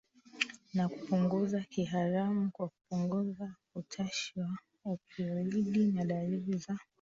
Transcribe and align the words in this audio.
na 0.73 0.87
kupunguza 0.89 1.61
kiharamu 1.61 2.49
kwa 2.51 2.67
kupunguza 2.67 3.55
utashi 3.75 4.39
wa 4.39 4.57
opioidi 4.85 5.85
na 5.91 6.05
dalili 6.05 6.57
za 6.57 6.79